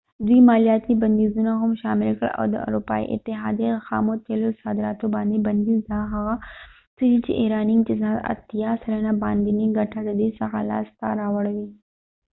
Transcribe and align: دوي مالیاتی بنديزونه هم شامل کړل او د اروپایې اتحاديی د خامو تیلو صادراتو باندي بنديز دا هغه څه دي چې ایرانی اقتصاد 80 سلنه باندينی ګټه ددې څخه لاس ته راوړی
دوي 0.25 0.39
مالیاتی 0.49 0.93
بنديزونه 1.03 1.51
هم 1.61 1.71
شامل 1.81 2.09
کړل 2.19 2.31
او 2.39 2.43
د 2.53 2.55
اروپایې 2.67 3.09
اتحاديی 3.15 3.69
د 3.73 3.77
خامو 3.87 4.13
تیلو 4.25 4.49
صادراتو 4.61 5.05
باندي 5.15 5.37
بنديز 5.47 5.79
دا 5.91 6.01
هغه 6.13 6.35
څه 6.95 7.03
دي 7.09 7.17
چې 7.25 7.31
ایرانی 7.41 7.75
اقتصاد 7.81 8.17
80 8.33 8.83
سلنه 8.83 9.11
باندينی 9.23 9.67
ګټه 9.77 9.99
ددې 10.09 10.29
څخه 10.39 10.57
لاس 10.69 10.87
ته 10.99 11.07
راوړی 11.19 11.57